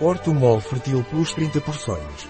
[0.00, 2.28] Ortomol Fertil Plus 30 porções.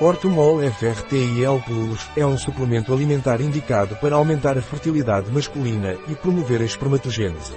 [0.00, 6.60] Ortomol FRTIL Plus é um suplemento alimentar indicado para aumentar a fertilidade masculina e promover
[6.60, 7.54] a espermatogênese.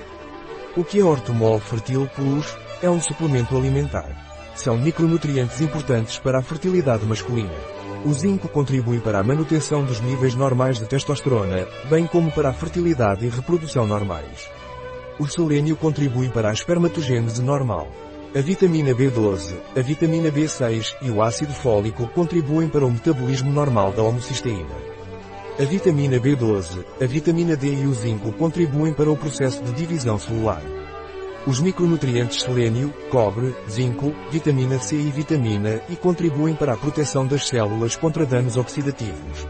[0.77, 2.55] O que é Ortomol Fertil Plus?
[2.83, 4.15] É um suplemento alimentar.
[4.55, 7.55] São micronutrientes importantes para a fertilidade masculina.
[8.05, 12.53] O zinco contribui para a manutenção dos níveis normais de testosterona, bem como para a
[12.53, 14.47] fertilidade e reprodução normais.
[15.17, 17.89] O selênio contribui para a espermatogênese normal.
[18.35, 23.91] A vitamina B12, a vitamina B6 e o ácido fólico contribuem para o metabolismo normal
[23.91, 24.69] da homocisteína.
[25.59, 30.19] A vitamina B12, a vitamina D e o zinco contribuem para o processo de divisão
[30.19, 30.61] celular.
[31.47, 37.47] Os micronutrientes selênio, cobre, zinco, vitamina C e vitamina E contribuem para a proteção das
[37.47, 39.47] células contra danos oxidativos.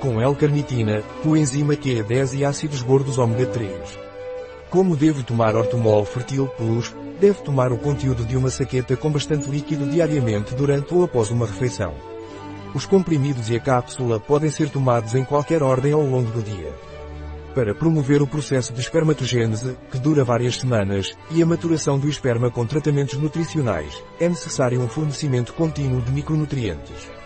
[0.00, 4.11] Com L-carnitina, coenzima Q10 e ácidos gordos ômega 3.
[4.72, 6.94] Como devo tomar Ortomol Fertil Plus?
[7.20, 11.44] Devo tomar o conteúdo de uma saqueta com bastante líquido diariamente durante ou após uma
[11.44, 11.92] refeição.
[12.74, 16.72] Os comprimidos e a cápsula podem ser tomados em qualquer ordem ao longo do dia.
[17.54, 22.50] Para promover o processo de espermatogênese, que dura várias semanas, e a maturação do esperma
[22.50, 27.21] com tratamentos nutricionais, é necessário um fornecimento contínuo de micronutrientes.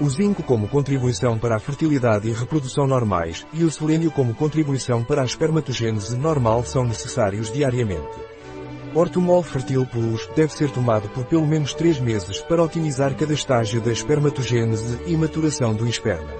[0.00, 5.04] O zinco como contribuição para a fertilidade e reprodução normais, e o selênio como contribuição
[5.04, 8.18] para a espermatogênese normal são necessários diariamente.
[8.94, 13.82] Ortomol Fertil Plus deve ser tomado por pelo menos 3 meses para otimizar cada estágio
[13.82, 16.32] da espermatogênese e maturação do esperma.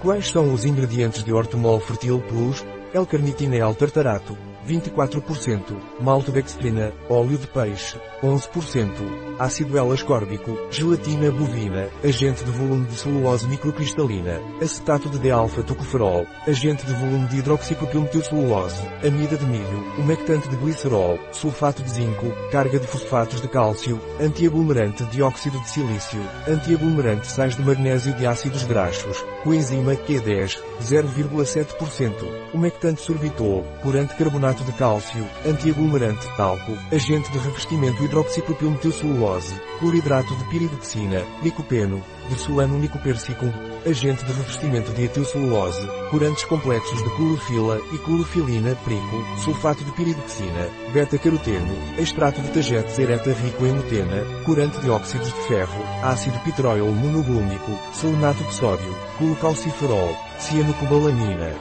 [0.00, 2.64] Quais são os ingredientes de Ortomol Fertil Plus?
[2.94, 8.90] L-carnitina L-tartarato, 24%, maltodextrina, óleo de peixe, 11%,
[9.38, 16.92] ácido L-ascórbico, gelatina bovina, agente de volume de celulose microcristalina, acetato de D-alfa-tocoferol, agente de
[16.94, 23.40] volume de hidroxipropilmetilcelulose, amida de milho, umectante de glicerol, sulfato de zinco, carga de fosfatos
[23.40, 30.58] de cálcio, antiaglomerante dióxido de silício, antiaglomerante sais de magnésio de ácidos graxos, coenzima Q10,
[30.80, 32.12] 0,7%,
[32.52, 41.22] umectante sorbitol, corante carbonato de cálcio, antiaglomerante talco, agente de revestimento hidroxipropilmetilcelulose, cloridrato de piridoxina,
[41.42, 43.52] licopeno, de sulano nicopersicum,
[43.88, 50.68] agente de revestimento de etilcelulose, corantes complexos de clorofila e clorofilina, prico, sulfato de piridoxina,
[50.92, 56.86] beta-caroteno, extrato de tagetes ereta rico em mutena, corante de óxidos de ferro, ácido pitroil
[56.92, 61.52] monoglúmico, selenato de sódio, colocalciferol, cianocobalamina.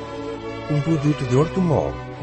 [0.71, 1.93] Um produto de Ortomol.